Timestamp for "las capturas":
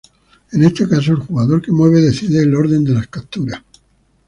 2.95-3.61